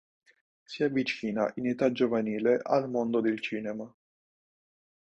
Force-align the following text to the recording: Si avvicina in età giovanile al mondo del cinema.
Si 0.65 0.83
avvicina 0.83 1.51
in 1.57 1.67
età 1.67 1.91
giovanile 1.91 2.59
al 2.63 2.89
mondo 2.89 3.21
del 3.21 3.39
cinema. 3.39 3.87